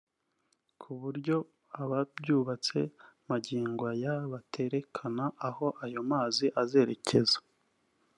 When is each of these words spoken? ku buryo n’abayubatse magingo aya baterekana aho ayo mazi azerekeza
ku 0.81 0.89
buryo 1.01 1.37
n’abayubatse 1.73 2.79
magingo 3.29 3.83
aya 3.93 4.13
baterekana 4.31 5.23
aho 5.47 5.65
ayo 5.85 6.01
mazi 6.11 6.45
azerekeza 6.61 7.37